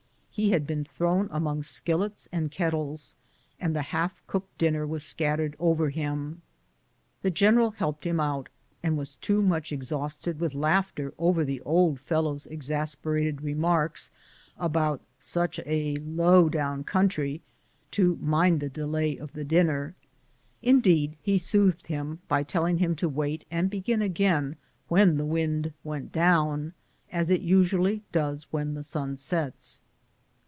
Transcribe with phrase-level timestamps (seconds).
[0.33, 3.15] He had been thrown among skillets and kettles,
[3.59, 6.41] and the half cooked dinner was scattered over him.
[7.21, 8.47] The general helped him out,
[8.81, 14.09] and was too much exhausted with Laighter over the old fellow's exasper ated remarks
[14.57, 17.41] about "such a low down country,"
[17.91, 19.95] to mind the delay of the dinner.
[20.63, 24.55] Indeed, he soothed him by telling him to wait and begin again
[24.87, 26.73] when the wind went down,
[27.11, 29.81] as it usually does when the sun sets.